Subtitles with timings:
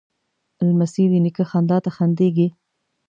[0.67, 2.47] لمسی د نیکه خندا ته خندېږي.